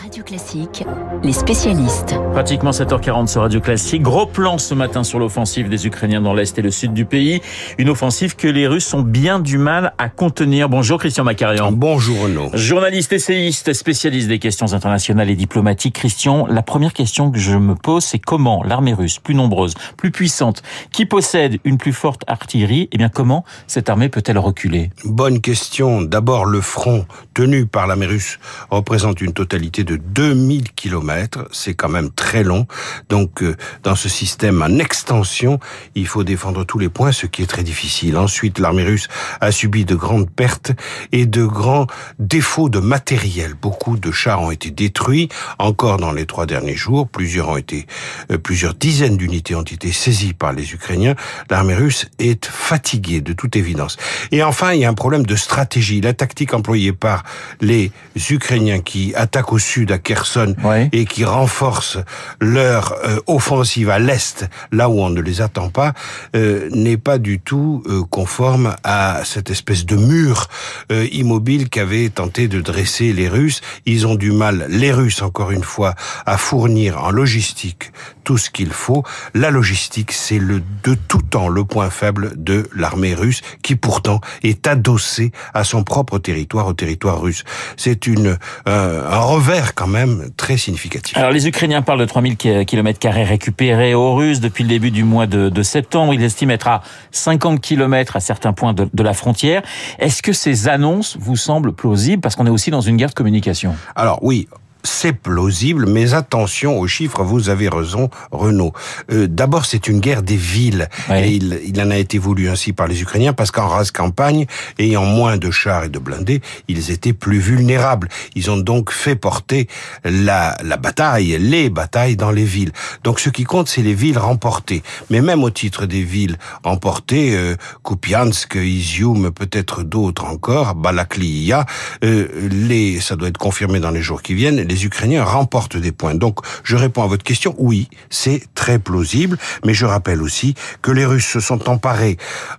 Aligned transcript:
Radio 0.00 0.22
Classique, 0.22 0.84
les 1.24 1.32
spécialistes. 1.32 2.14
Pratiquement 2.32 2.70
7h40 2.70 3.26
sur 3.26 3.40
Radio 3.40 3.60
Classique. 3.60 4.02
Gros 4.02 4.26
plan 4.26 4.56
ce 4.56 4.72
matin 4.72 5.02
sur 5.02 5.18
l'offensive 5.18 5.68
des 5.68 5.86
Ukrainiens 5.86 6.20
dans 6.20 6.34
l'Est 6.34 6.56
et 6.58 6.62
le 6.62 6.70
Sud 6.70 6.92
du 6.92 7.04
pays. 7.04 7.40
Une 7.78 7.88
offensive 7.88 8.36
que 8.36 8.46
les 8.46 8.68
Russes 8.68 8.94
ont 8.94 9.02
bien 9.02 9.40
du 9.40 9.58
mal 9.58 9.94
à 9.98 10.08
contenir. 10.08 10.68
Bonjour 10.68 10.98
Christian 10.98 11.24
Macarian. 11.24 11.72
Bonjour 11.72 12.20
Renaud. 12.20 12.50
Journaliste, 12.54 13.12
essayiste, 13.12 13.72
spécialiste 13.72 14.28
des 14.28 14.38
questions 14.38 14.72
internationales 14.72 15.30
et 15.30 15.36
diplomatiques. 15.36 15.96
Christian, 15.96 16.46
la 16.46 16.62
première 16.62 16.92
question 16.92 17.32
que 17.32 17.38
je 17.38 17.56
me 17.56 17.74
pose, 17.74 18.04
c'est 18.04 18.20
comment 18.20 18.62
l'armée 18.62 18.94
russe, 18.94 19.18
plus 19.18 19.34
nombreuse, 19.34 19.74
plus 19.96 20.12
puissante, 20.12 20.62
qui 20.92 21.06
possède 21.06 21.58
une 21.64 21.78
plus 21.78 21.92
forte 21.92 22.22
artillerie, 22.28 22.88
eh 22.92 22.98
bien 22.98 23.08
comment 23.08 23.44
cette 23.66 23.88
armée 23.88 24.08
peut-elle 24.08 24.38
reculer? 24.38 24.90
Bonne 25.04 25.40
question. 25.40 26.02
D'abord, 26.02 26.44
le 26.44 26.60
front 26.60 27.04
tenu 27.34 27.66
par 27.66 27.86
l'armée 27.86 28.06
russe 28.06 28.38
représente 28.70 29.20
une 29.20 29.32
totalité 29.32 29.84
de 29.84 29.87
2000 29.96 30.72
kilomètres. 30.72 31.48
C'est 31.52 31.74
quand 31.74 31.88
même 31.88 32.10
très 32.10 32.42
long. 32.42 32.66
Donc, 33.08 33.42
euh, 33.42 33.56
dans 33.82 33.96
ce 33.96 34.08
système 34.08 34.62
en 34.62 34.78
extension, 34.78 35.58
il 35.94 36.06
faut 36.06 36.24
défendre 36.24 36.64
tous 36.64 36.78
les 36.78 36.88
points, 36.88 37.12
ce 37.12 37.26
qui 37.26 37.42
est 37.42 37.46
très 37.46 37.62
difficile. 37.62 38.16
Ensuite, 38.16 38.58
l'armée 38.58 38.84
russe 38.84 39.08
a 39.40 39.50
subi 39.52 39.84
de 39.84 39.94
grandes 39.94 40.30
pertes 40.30 40.72
et 41.12 41.26
de 41.26 41.44
grands 41.44 41.86
défauts 42.18 42.68
de 42.68 42.78
matériel. 42.78 43.54
Beaucoup 43.54 43.96
de 43.96 44.10
chars 44.10 44.42
ont 44.42 44.50
été 44.50 44.70
détruits. 44.70 45.28
Encore 45.58 45.98
dans 45.98 46.12
les 46.12 46.26
trois 46.26 46.46
derniers 46.46 46.76
jours, 46.76 47.08
plusieurs 47.08 47.48
ont 47.48 47.56
été, 47.56 47.86
euh, 48.30 48.38
plusieurs 48.38 48.74
dizaines 48.74 49.16
d'unités 49.16 49.54
ont 49.54 49.62
été 49.62 49.92
saisies 49.92 50.34
par 50.34 50.52
les 50.52 50.72
Ukrainiens. 50.72 51.14
L'armée 51.50 51.74
russe 51.74 52.06
est 52.18 52.46
fatiguée, 52.46 53.20
de 53.20 53.32
toute 53.32 53.56
évidence. 53.56 53.96
Et 54.32 54.42
enfin, 54.42 54.72
il 54.72 54.80
y 54.80 54.84
a 54.84 54.88
un 54.88 54.94
problème 54.94 55.24
de 55.24 55.36
stratégie. 55.36 56.00
La 56.00 56.12
tactique 56.12 56.54
employée 56.54 56.92
par 56.92 57.24
les 57.60 57.92
Ukrainiens 58.30 58.80
qui 58.80 59.14
attaquent 59.14 59.52
au 59.52 59.58
sud 59.58 59.77
à 59.90 59.98
Kherson 59.98 60.54
et 60.92 61.04
qui 61.04 61.24
renforcent 61.24 61.98
leur 62.40 62.94
euh, 63.04 63.20
offensive 63.26 63.90
à 63.90 63.98
l'est, 63.98 64.48
là 64.72 64.88
où 64.88 65.00
on 65.00 65.10
ne 65.10 65.20
les 65.20 65.40
attend 65.40 65.68
pas, 65.68 65.92
euh, 66.36 66.68
n'est 66.72 66.96
pas 66.96 67.18
du 67.18 67.38
tout 67.40 67.82
euh, 67.86 68.02
conforme 68.10 68.76
à 68.84 69.22
cette 69.24 69.50
espèce 69.50 69.86
de 69.86 69.96
mur 69.96 70.48
immobile 70.90 71.68
qu'avaient 71.68 72.08
tenté 72.08 72.48
de 72.48 72.60
dresser 72.60 73.12
les 73.12 73.28
Russes. 73.28 73.60
Ils 73.86 74.06
ont 74.06 74.14
du 74.14 74.32
mal, 74.32 74.66
les 74.68 74.92
Russes 74.92 75.22
encore 75.22 75.50
une 75.50 75.62
fois, 75.62 75.94
à 76.26 76.36
fournir 76.38 77.02
en 77.02 77.10
logistique 77.10 77.92
tout 78.24 78.38
ce 78.38 78.50
qu'il 78.50 78.70
faut. 78.70 79.04
La 79.34 79.50
logistique, 79.50 80.12
c'est 80.12 80.38
le 80.38 80.62
de 80.84 80.94
tout 80.94 81.22
temps 81.22 81.48
le 81.48 81.64
point 81.64 81.90
faible 81.90 82.32
de 82.36 82.68
l'armée 82.74 83.14
russe, 83.14 83.40
qui 83.62 83.74
pourtant 83.74 84.20
est 84.42 84.66
adossée 84.66 85.32
à 85.54 85.64
son 85.64 85.82
propre 85.82 86.18
territoire, 86.18 86.66
au 86.66 86.74
territoire 86.74 87.20
russe. 87.20 87.44
C'est 87.76 88.06
une 88.06 88.38
un 88.66 89.20
revers 89.20 89.67
quand 89.74 89.86
même 89.86 90.30
très 90.36 90.56
significatif. 90.56 91.16
Alors 91.16 91.30
les 91.30 91.46
Ukrainiens 91.46 91.82
parlent 91.82 92.00
de 92.00 92.04
3000 92.04 92.36
km 92.36 93.08
récupérés 93.24 93.94
aux 93.94 94.14
Russes 94.14 94.40
depuis 94.40 94.64
le 94.64 94.68
début 94.68 94.90
du 94.90 95.04
mois 95.04 95.26
de, 95.26 95.48
de 95.48 95.62
septembre. 95.62 96.14
Ils 96.14 96.22
estiment 96.22 96.52
être 96.52 96.68
à 96.68 96.82
50 97.12 97.60
km 97.60 98.16
à 98.16 98.20
certains 98.20 98.52
points 98.52 98.72
de, 98.72 98.88
de 98.92 99.02
la 99.02 99.14
frontière. 99.14 99.62
Est-ce 99.98 100.22
que 100.22 100.32
ces 100.32 100.68
annonces 100.68 101.16
vous 101.20 101.36
semblent 101.36 101.72
plausibles? 101.72 102.20
Parce 102.20 102.36
qu'on 102.36 102.46
est 102.46 102.50
aussi 102.50 102.70
dans 102.70 102.80
une 102.80 102.96
guerre 102.96 103.10
de 103.10 103.14
communication. 103.14 103.74
Alors 103.96 104.18
oui, 104.22 104.48
c'est 104.82 105.12
plausible, 105.12 105.86
mais 105.86 106.14
attention 106.14 106.78
aux 106.78 106.86
chiffres, 106.86 107.22
vous 107.22 107.48
avez 107.48 107.68
raison, 107.68 108.10
Renaud. 108.30 108.72
Euh, 109.10 109.26
D'abord, 109.28 109.64
c'est 109.66 109.88
une 109.88 110.00
guerre 110.00 110.22
des 110.22 110.36
villes, 110.36 110.88
et 111.10 111.28
il, 111.28 111.60
il, 111.64 111.80
en 111.80 111.90
a 111.90 111.96
été 111.96 112.18
voulu 112.18 112.48
ainsi 112.48 112.72
par 112.72 112.86
les 112.86 113.00
Ukrainiens, 113.02 113.32
parce 113.32 113.50
qu'en 113.50 113.68
race 113.68 113.90
campagne, 113.90 114.46
ayant 114.78 115.04
moins 115.04 115.36
de 115.36 115.50
chars 115.50 115.84
et 115.84 115.88
de 115.88 115.98
blindés, 115.98 116.40
ils 116.68 116.90
étaient 116.90 117.12
plus 117.12 117.38
vulnérables. 117.38 118.08
Ils 118.34 118.50
ont 118.50 118.56
donc 118.56 118.90
fait 118.90 119.16
porter 119.16 119.68
la, 120.04 120.56
la 120.62 120.76
bataille, 120.76 121.36
les 121.38 121.70
batailles 121.70 122.16
dans 122.16 122.30
les 122.30 122.44
villes. 122.44 122.72
Donc 123.04 123.20
ce 123.20 123.30
qui 123.30 123.44
compte, 123.44 123.68
c'est 123.68 123.82
les 123.82 123.94
villes 123.94 124.18
remportées. 124.18 124.82
Mais 125.10 125.20
même 125.20 125.42
au 125.42 125.50
titre 125.50 125.86
des 125.86 126.02
villes 126.02 126.36
remportées, 126.62 127.34
euh, 127.34 127.56
Kupiansk, 127.84 128.56
Izium, 128.56 129.30
peut-être 129.32 129.82
d'autres 129.82 130.24
encore, 130.24 130.74
Balaklia, 130.74 131.66
euh, 132.04 132.28
les, 132.50 133.00
ça 133.00 133.16
doit 133.16 133.28
être 133.28 133.38
confirmé 133.38 133.80
dans 133.80 133.90
les 133.90 134.02
jours 134.02 134.22
qui 134.22 134.34
viennent, 134.34 134.67
les 134.68 134.84
Ukrainiens 134.84 135.24
remportent 135.24 135.76
des 135.76 135.92
points. 135.92 136.14
Donc, 136.14 136.38
je 136.62 136.76
réponds 136.76 137.02
à 137.02 137.06
votre 137.06 137.24
question, 137.24 137.54
oui, 137.58 137.88
c'est 138.10 138.42
très 138.54 138.78
plausible, 138.78 139.38
mais 139.64 139.74
je 139.74 139.86
rappelle 139.86 140.22
aussi 140.22 140.54
que 140.82 140.90
les 140.90 141.04
Russes 141.04 141.26
se 141.26 141.40
sont 141.40 141.68
emparés, 141.68 142.16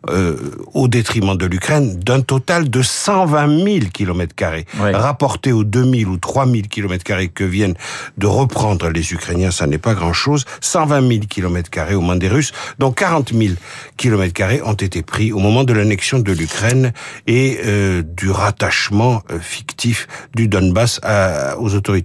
euh, 0.09 0.35
au 0.73 0.87
détriment 0.87 1.37
de 1.37 1.45
l'Ukraine, 1.45 1.99
d'un 1.99 2.21
total 2.21 2.69
de 2.69 2.81
120 2.81 3.63
000 3.63 3.79
kilomètres 3.93 4.35
carrés. 4.35 4.65
Rapporté 4.79 5.51
aux 5.51 5.63
2000 5.63 6.07
ou 6.07 6.17
3000 6.17 6.67
kilomètres 6.67 7.03
carrés 7.03 7.29
que 7.29 7.43
viennent 7.43 7.75
de 8.17 8.27
reprendre 8.27 8.89
les 8.89 9.13
Ukrainiens, 9.13 9.51
ça 9.51 9.67
n'est 9.67 9.77
pas 9.77 9.93
grand-chose. 9.93 10.45
120 10.61 11.07
000 11.07 11.19
kilomètres 11.29 11.69
carrés 11.69 11.95
aux 11.95 12.01
mains 12.01 12.15
des 12.15 12.27
Russes, 12.27 12.51
dont 12.79 12.91
40 12.91 13.33
000 13.33 13.53
kilomètres 13.97 14.33
carrés 14.33 14.61
ont 14.63 14.73
été 14.73 15.01
pris 15.03 15.31
au 15.31 15.39
moment 15.39 15.63
de 15.63 15.73
l'annexion 15.73 16.19
de 16.19 16.31
l'Ukraine 16.31 16.91
et 17.27 17.59
euh, 17.65 18.01
du 18.01 18.31
rattachement 18.31 19.21
euh, 19.31 19.39
fictif 19.39 20.07
du 20.35 20.47
Donbass 20.47 20.99
à, 21.03 21.57
aux 21.59 21.75
autorités 21.75 21.98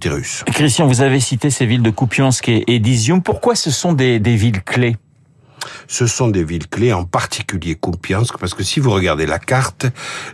Christian, 0.47 0.87
vous 0.87 1.01
avez 1.01 1.19
cité 1.19 1.49
ces 1.49 1.65
villes 1.65 1.81
de 1.81 1.89
Kupiansk 1.89 2.49
et 2.49 2.79
d'Izium. 2.79 3.21
Pourquoi 3.21 3.55
ce 3.55 3.71
sont 3.71 3.93
des, 3.93 4.19
des 4.19 4.35
villes 4.35 4.63
clés? 4.63 4.97
Ce 5.87 6.07
sont 6.07 6.27
des 6.27 6.43
villes 6.43 6.67
clés, 6.67 6.93
en 6.93 7.05
particulier 7.05 7.75
Kupiansk, 7.75 8.37
parce 8.37 8.53
que 8.53 8.63
si 8.63 8.79
vous 8.79 8.91
regardez 8.91 9.25
la 9.25 9.39
carte, 9.39 9.87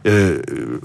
euh, 0.08 0.42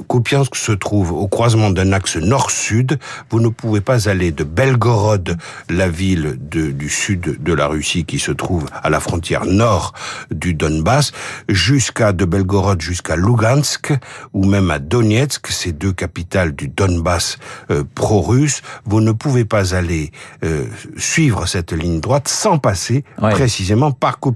Kupiansk 0.09 0.57
se 0.57 0.73
trouve 0.73 1.12
au 1.12 1.29
croisement 1.29 1.71
d'un 1.71 1.93
axe 1.93 2.17
nord-sud. 2.17 2.99
Vous 3.31 3.41
ne 3.41 3.49
pouvez 3.49 3.81
pas 3.81 4.09
aller 4.09 4.33
de 4.33 4.45
Belgorod, 4.45 5.37
la 5.69 5.89
ville 5.89 6.39
de, 6.41 6.71
du 6.71 6.89
sud 6.89 7.43
de 7.43 7.53
la 7.53 7.67
Russie 7.67 8.05
qui 8.05 8.19
se 8.19 8.33
trouve 8.33 8.67
à 8.73 8.91
la 8.91 9.01
frontière 9.01 9.45
nord 9.47 9.93
du 10.31 10.55
Donbass, 10.55 11.12
jusqu'à 11.49 12.12
de 12.12 12.25
Belgorod 12.25 12.81
jusqu'à 12.81 13.17
Lugansk 13.17 13.93
ou 14.33 14.45
même 14.45 14.71
à 14.71 14.79
Donetsk, 14.79 15.49
ces 15.49 15.73
deux 15.73 15.93
capitales 15.93 16.55
du 16.55 16.69
Donbass 16.69 17.39
euh, 17.71 17.85
pro-russe. 17.95 18.62
Vous 18.85 19.01
ne 19.01 19.12
pouvez 19.12 19.45
pas 19.45 19.75
aller 19.75 20.11
euh, 20.45 20.65
suivre 20.97 21.47
cette 21.47 21.73
ligne 21.73 22.01
droite 22.01 22.29
sans 22.29 22.59
passer 22.59 23.05
précisément 23.17 23.93
par 23.93 24.21
Kupiansk. 24.21 24.36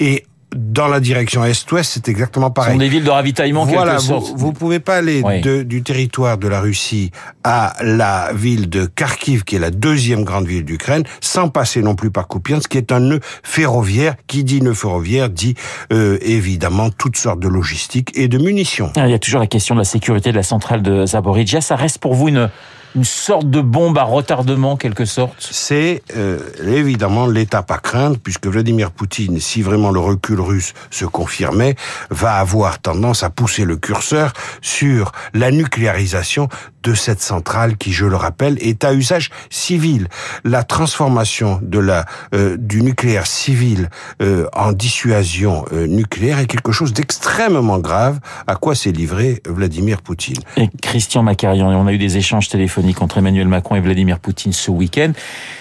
Et 0.00 0.24
dans 0.54 0.88
la 0.88 1.00
direction 1.00 1.44
est-ouest, 1.44 1.92
c'est 1.94 2.08
exactement 2.08 2.50
pareil. 2.50 2.70
Ce 2.70 2.74
sont 2.74 2.78
des 2.78 2.88
villes 2.88 3.04
de 3.04 3.10
ravitaillement, 3.10 3.64
voilà, 3.64 3.96
quelque 3.96 4.12
vous, 4.12 4.36
vous 4.36 4.52
pouvez 4.52 4.80
pas 4.80 4.96
aller 4.96 5.22
de, 5.42 5.62
du 5.62 5.82
territoire 5.82 6.38
de 6.38 6.48
la 6.48 6.60
Russie 6.60 7.10
à 7.44 7.74
la 7.82 8.30
ville 8.32 8.68
de 8.68 8.86
Kharkiv, 8.86 9.44
qui 9.44 9.56
est 9.56 9.58
la 9.58 9.70
deuxième 9.70 10.24
grande 10.24 10.46
ville 10.46 10.64
d'Ukraine, 10.64 11.04
sans 11.20 11.48
passer 11.48 11.82
non 11.82 11.94
plus 11.94 12.10
par 12.10 12.28
Kupiansk, 12.28 12.70
qui 12.70 12.78
est 12.78 12.92
un 12.92 13.00
nœud 13.00 13.20
ferroviaire. 13.42 14.14
Qui 14.26 14.44
dit 14.44 14.62
nœud 14.62 14.74
ferroviaire 14.74 15.28
dit 15.28 15.54
euh, 15.92 16.18
évidemment 16.22 16.90
toutes 16.90 17.16
sortes 17.16 17.40
de 17.40 17.48
logistique 17.48 18.10
et 18.14 18.28
de 18.28 18.38
munitions. 18.38 18.92
Ah, 18.96 19.06
il 19.06 19.10
y 19.10 19.14
a 19.14 19.18
toujours 19.18 19.40
la 19.40 19.46
question 19.46 19.74
de 19.74 19.80
la 19.80 19.84
sécurité 19.84 20.30
de 20.30 20.36
la 20.36 20.42
centrale 20.42 20.82
de 20.82 21.06
Zaporizhia. 21.06 21.60
Ça 21.60 21.76
reste 21.76 21.98
pour 21.98 22.14
vous 22.14 22.28
une 22.28 22.48
une 22.96 23.04
sorte 23.04 23.50
de 23.50 23.60
bombe 23.60 23.98
à 23.98 24.04
retardement, 24.04 24.76
quelque 24.76 25.04
sorte 25.04 25.36
C'est 25.38 26.02
euh, 26.16 26.38
évidemment 26.66 27.26
l'étape 27.26 27.70
à 27.70 27.76
craindre, 27.76 28.16
puisque 28.16 28.46
Vladimir 28.46 28.90
Poutine, 28.90 29.38
si 29.38 29.60
vraiment 29.60 29.90
le 29.90 30.00
recul 30.00 30.40
russe 30.40 30.72
se 30.90 31.04
confirmait, 31.04 31.76
va 32.08 32.36
avoir 32.36 32.78
tendance 32.78 33.22
à 33.22 33.28
pousser 33.28 33.64
le 33.64 33.76
curseur 33.76 34.32
sur 34.62 35.12
la 35.34 35.50
nucléarisation 35.50 36.48
de 36.82 36.94
cette 36.94 37.20
centrale 37.20 37.76
qui, 37.76 37.92
je 37.92 38.06
le 38.06 38.16
rappelle, 38.16 38.56
est 38.60 38.84
à 38.84 38.94
usage 38.94 39.30
civil. 39.50 40.08
La 40.44 40.62
transformation 40.62 41.58
de 41.60 41.80
la 41.80 42.06
euh, 42.32 42.56
du 42.56 42.80
nucléaire 42.82 43.26
civil 43.26 43.90
euh, 44.22 44.46
en 44.54 44.72
dissuasion 44.72 45.64
euh, 45.72 45.86
nucléaire 45.86 46.38
est 46.38 46.46
quelque 46.46 46.72
chose 46.72 46.92
d'extrêmement 46.92 47.78
grave. 47.78 48.20
À 48.46 48.54
quoi 48.54 48.74
s'est 48.74 48.92
livré 48.92 49.42
Vladimir 49.46 50.00
Poutine? 50.00 50.40
Et 50.56 50.68
Christian 50.80 51.22
Macarian, 51.24 51.68
on 51.68 51.86
a 51.88 51.92
eu 51.92 51.98
des 51.98 52.16
échanges 52.16 52.48
téléphoniques 52.48 52.85
entre 52.94 53.18
Emmanuel 53.18 53.48
Macron 53.48 53.76
et 53.76 53.80
Vladimir 53.80 54.18
Poutine 54.18 54.52
ce 54.52 54.70
week-end. 54.70 55.12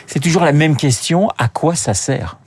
C'est 0.08 0.20
toujours 0.20 0.44
la 0.44 0.54
même 0.54 0.76
question. 0.76 1.30
À 1.38 1.48
quoi 1.48 1.76
ça 1.76 1.94
sert? 1.94 2.38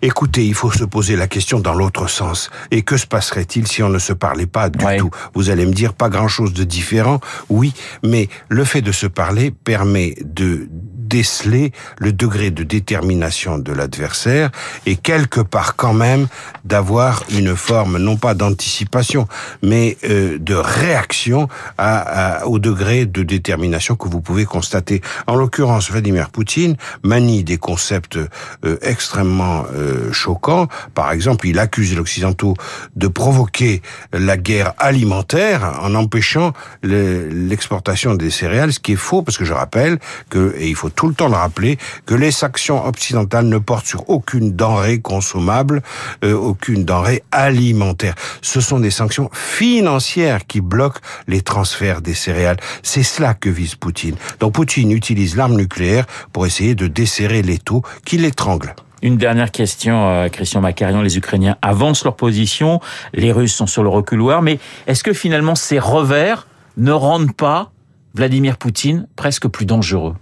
Écoutez, 0.00 0.46
il 0.46 0.54
faut 0.54 0.70
se 0.70 0.84
poser 0.84 1.16
la 1.16 1.26
question 1.26 1.58
dans 1.58 1.74
l'autre 1.74 2.08
sens. 2.08 2.50
Et 2.70 2.82
que 2.82 2.96
se 2.96 3.06
passerait-il 3.06 3.66
si 3.66 3.82
on 3.82 3.88
ne 3.88 3.98
se 3.98 4.12
parlait 4.12 4.46
pas 4.46 4.70
du 4.70 4.84
tout? 4.96 5.10
Vous 5.34 5.50
allez 5.50 5.66
me 5.66 5.72
dire 5.72 5.94
pas 5.94 6.08
grand-chose 6.08 6.52
de 6.52 6.64
différent. 6.64 7.18
Oui, 7.48 7.74
mais 8.04 8.28
le 8.48 8.64
fait 8.64 8.82
de 8.82 8.92
se 8.92 9.06
parler 9.06 9.50
permet 9.50 10.14
de 10.24 10.68
déceler 11.08 11.72
le 11.98 12.12
degré 12.12 12.50
de 12.50 12.62
détermination 12.62 13.58
de 13.58 13.72
l'adversaire 13.72 14.50
et 14.86 14.96
quelque 14.96 15.40
part 15.40 15.76
quand 15.76 15.94
même 15.94 16.26
d'avoir 16.64 17.24
une 17.30 17.56
forme 17.56 17.98
non 17.98 18.16
pas 18.16 18.34
d'anticipation 18.34 19.26
mais 19.62 19.96
euh, 20.04 20.38
de 20.38 20.54
réaction 20.54 21.48
à, 21.78 22.46
au 22.46 22.58
degré 22.58 23.06
de 23.06 23.22
détermination 23.22 23.96
que 23.96 24.08
vous 24.08 24.20
pouvez 24.20 24.44
constater. 24.44 25.00
En 25.26 25.34
l'occurrence, 25.34 25.90
Vladimir 25.90 26.30
Poutine 26.30 26.76
manie 27.02 27.44
des 27.44 27.58
concepts 27.58 28.16
euh, 28.16 28.78
extrêmement 28.82 29.64
euh, 29.74 30.12
choquants. 30.12 30.68
Par 30.94 31.12
exemple, 31.12 31.46
il 31.46 31.58
accuse 31.58 31.92
les 31.92 31.98
Occidentaux 31.98 32.54
de 32.96 33.08
provoquer 33.08 33.82
la 34.12 34.36
guerre 34.36 34.74
alimentaire 34.78 35.78
en 35.82 35.94
empêchant 35.94 36.52
l'exportation 36.82 38.14
des 38.14 38.30
céréales, 38.30 38.72
ce 38.72 38.80
qui 38.80 38.92
est 38.92 38.96
faux 38.96 39.22
parce 39.22 39.38
que 39.38 39.44
je 39.44 39.52
rappelle 39.52 39.98
que, 40.30 40.54
et 40.58 40.68
il 40.68 40.74
faut 40.74 40.90
tout 40.98 41.06
le 41.06 41.14
temps 41.14 41.28
le 41.28 41.36
rappeler, 41.36 41.78
que 42.06 42.16
les 42.16 42.32
sanctions 42.32 42.84
occidentales 42.84 43.46
ne 43.46 43.58
portent 43.58 43.86
sur 43.86 44.10
aucune 44.10 44.56
denrée 44.56 44.98
consommable, 45.00 45.80
euh, 46.24 46.34
aucune 46.34 46.84
denrée 46.84 47.22
alimentaire. 47.30 48.16
Ce 48.42 48.60
sont 48.60 48.80
des 48.80 48.90
sanctions 48.90 49.30
financières 49.32 50.44
qui 50.48 50.60
bloquent 50.60 50.98
les 51.28 51.40
transferts 51.40 52.02
des 52.02 52.14
céréales. 52.14 52.56
C'est 52.82 53.04
cela 53.04 53.34
que 53.34 53.48
vise 53.48 53.76
Poutine. 53.76 54.16
Donc 54.40 54.54
Poutine 54.54 54.90
utilise 54.90 55.36
l'arme 55.36 55.54
nucléaire 55.54 56.04
pour 56.32 56.46
essayer 56.46 56.74
de 56.74 56.88
desserrer 56.88 57.42
l'étau 57.42 57.82
qui 58.04 58.18
l'étrangle. 58.18 58.74
Une 59.00 59.18
dernière 59.18 59.52
question, 59.52 60.08
euh, 60.08 60.28
Christian 60.28 60.60
Macarian. 60.62 61.00
Les 61.00 61.16
Ukrainiens 61.16 61.56
avancent 61.62 62.02
leur 62.02 62.16
position, 62.16 62.80
les 63.14 63.30
Russes 63.30 63.54
sont 63.54 63.68
sur 63.68 63.84
le 63.84 63.88
reculoir, 63.88 64.42
mais 64.42 64.58
est-ce 64.88 65.04
que 65.04 65.12
finalement 65.12 65.54
ces 65.54 65.78
revers 65.78 66.48
ne 66.76 66.90
rendent 66.90 67.36
pas 67.36 67.70
Vladimir 68.14 68.56
Poutine 68.56 69.06
presque 69.16 69.48
plus 69.48 69.66
dangereux 69.66 70.14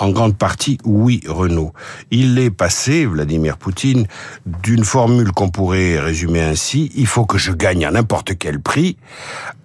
en 0.00 0.10
grande 0.10 0.36
partie, 0.36 0.78
oui, 0.84 1.20
Renaud. 1.28 1.72
Il 2.10 2.38
est 2.38 2.50
passé, 2.50 3.04
Vladimir 3.04 3.58
Poutine, 3.58 4.06
d'une 4.46 4.82
formule 4.82 5.30
qu'on 5.32 5.50
pourrait 5.50 6.00
résumer 6.00 6.40
ainsi, 6.40 6.90
il 6.96 7.06
faut 7.06 7.26
que 7.26 7.36
je 7.36 7.52
gagne 7.52 7.84
à 7.84 7.90
n'importe 7.90 8.38
quel 8.38 8.60
prix, 8.60 8.96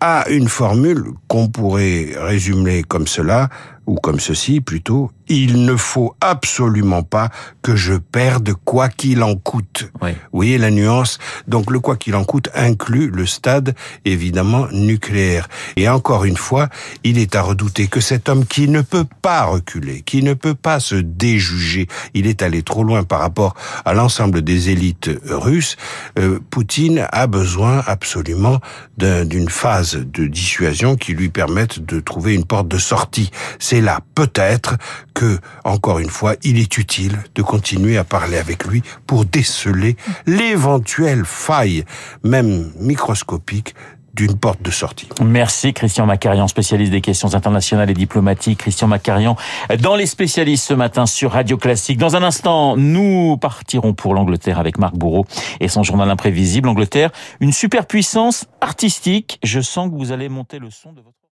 à 0.02 0.28
une 0.30 0.50
formule 0.50 1.06
qu'on 1.30 1.48
pourrait 1.48 2.10
résumer 2.18 2.84
comme 2.84 3.08
cela, 3.08 3.50
ou 3.88 3.96
comme 3.96 4.20
ceci 4.20 4.62
plutôt, 4.62 5.12
il 5.28 5.66
ne 5.66 5.76
faut 5.76 6.16
absolument 6.22 7.04
pas 7.04 7.30
que 7.62 7.76
je 7.76 7.94
perde 7.94 8.54
quoi 8.64 8.90
qu'il 8.90 9.24
en 9.24 9.36
coûte. 9.36 9.92
Vous 10.02 10.10
voyez 10.40 10.58
la 10.58 10.72
nuance? 10.72 11.18
Donc 11.48 11.72
le 11.72 11.80
quoi 11.80 11.96
qu'il 11.96 12.16
en 12.16 12.24
coûte 12.24 12.50
inclut 12.54 13.10
le 13.10 13.26
stade 13.26 13.76
évidemment 14.06 14.68
nucléaire. 14.72 15.48
Et 15.76 15.90
encore 15.90 16.26
une 16.26 16.38
fois, 16.38 16.70
il 17.04 17.18
est 17.18 17.36
à 17.36 17.42
redouter 17.42 17.88
que 17.88 18.00
cet 18.00 18.30
homme 18.30 18.46
qui 18.46 18.68
ne 18.68 18.82
peut 18.82 19.06
pas 19.22 19.46
reculer, 19.46 20.02
qui 20.02 20.22
ne 20.24 20.34
peut 20.34 20.56
pas 20.56 20.80
se 20.80 20.96
déjuger, 20.96 21.88
il 22.14 22.28
est 22.28 22.42
allé 22.42 22.64
trop 22.64 22.84
loin 22.84 23.04
par 23.04 23.20
rapport 23.20 23.56
à 23.84 23.94
l'ensemble 23.94 24.42
des 24.42 24.70
élites 24.70 25.10
russes, 25.26 25.76
euh, 26.20 26.40
Poutine 26.50 27.08
a 27.12 27.28
besoin 27.28 27.84
absolument 27.86 28.60
d'une 28.98 29.50
phase 29.50 29.96
de 29.96 30.26
dissuasion 30.26 30.96
qui 30.96 31.14
lui 31.14 31.30
permette 31.30 31.86
de 31.86 32.00
trouver 32.00 32.34
une 32.34 32.46
porte 32.46 32.68
de 32.68 32.78
sortie. 32.78 33.32
C'est 33.76 33.82
là 33.82 34.00
peut-être 34.16 34.78
que, 35.14 35.38
encore 35.66 36.00
une 36.00 36.10
fois, 36.10 36.36
il 36.44 36.58
est 36.58 36.78
utile 36.78 37.22
de 37.36 37.42
continuer 37.42 37.98
à 37.98 38.06
parler 38.06 38.38
avec 38.38 38.64
lui 38.64 38.84
pour 39.06 39.26
déceler 39.26 39.98
l'éventuelle 40.26 41.26
faille, 41.26 41.84
même 42.24 42.72
microscopique, 42.80 43.76
d'une 44.14 44.38
porte 44.38 44.62
de 44.62 44.72
sortie. 44.72 45.10
Merci 45.22 45.74
Christian 45.74 46.06
Macarian, 46.06 46.48
spécialiste 46.48 46.94
des 46.94 47.02
questions 47.02 47.36
internationales 47.36 47.90
et 47.90 47.94
diplomatiques. 47.94 48.60
Christian 48.60 48.88
Macarian, 48.88 49.36
dans 49.82 49.98
les 49.98 50.06
spécialistes 50.06 50.64
ce 50.64 50.74
matin 50.74 51.06
sur 51.06 51.34
Radio 51.34 51.58
Classique. 51.58 51.98
Dans 51.98 52.16
un 52.16 52.24
instant, 52.24 52.78
nous 52.78 53.36
partirons 53.36 53.94
pour 53.94 54.14
l'Angleterre 54.14 54.58
avec 54.58 54.78
Marc 54.78 54.96
Bourreau 54.96 55.26
et 55.60 55.68
son 55.68 55.84
journal 55.84 56.10
imprévisible. 56.10 56.70
Angleterre, 56.70 57.12
une 57.42 57.52
superpuissance 57.52 58.46
artistique. 58.62 59.38
Je 59.44 59.60
sens 59.60 59.90
que 59.90 59.96
vous 59.96 60.14
allez 60.14 60.30
monter 60.30 60.60
le 60.60 60.70
son 60.72 60.94
de 60.94 61.02
votre... 61.02 61.18